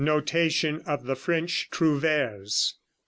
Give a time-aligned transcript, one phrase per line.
[0.01, 0.15] 36.
[0.15, 2.73] NOTATION OF THE FRENCH TROUVÈRES.